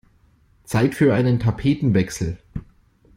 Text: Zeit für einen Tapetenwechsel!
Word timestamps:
Zeit 0.63 0.95
für 0.95 1.13
einen 1.13 1.39
Tapetenwechsel! 1.39 2.39